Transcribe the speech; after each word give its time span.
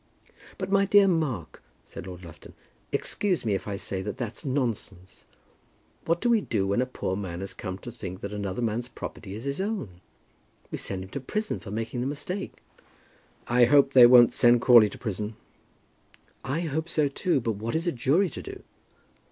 "But, 0.57 0.71
my 0.71 0.85
dear 0.85 1.07
Mark," 1.07 1.61
said 1.85 2.07
Lord 2.07 2.25
Lufton, 2.25 2.53
"excuse 2.91 3.45
me 3.45 3.53
if 3.53 3.67
I 3.67 3.75
say 3.75 4.01
that 4.01 4.17
that's 4.17 4.43
nonsense. 4.43 5.25
What 6.05 6.21
do 6.21 6.27
we 6.27 6.41
do 6.41 6.65
when 6.65 6.81
a 6.81 6.87
poor 6.87 7.15
man 7.15 7.41
has 7.41 7.53
come 7.53 7.77
to 7.77 7.91
think 7.91 8.21
that 8.21 8.33
another 8.33 8.63
man's 8.63 8.87
property 8.87 9.35
is 9.35 9.43
his 9.43 9.61
own? 9.61 10.01
We 10.71 10.79
send 10.79 11.03
him 11.03 11.09
to 11.11 11.19
prison 11.19 11.59
for 11.59 11.69
making 11.69 12.01
the 12.01 12.07
mistake." 12.07 12.63
"I 13.47 13.65
hope 13.65 13.93
they 13.93 14.07
won't 14.07 14.33
send 14.33 14.61
Crawley 14.61 14.89
to 14.89 14.97
prison." 14.97 15.35
"I 16.43 16.61
hope 16.61 16.89
so 16.89 17.07
too; 17.07 17.39
but 17.39 17.57
what 17.57 17.75
is 17.75 17.85
a 17.85 17.91
jury 17.91 18.31
to 18.31 18.41
do?" 18.41 18.63